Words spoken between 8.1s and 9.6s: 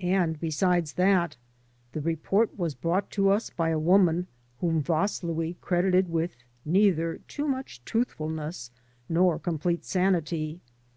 ness nor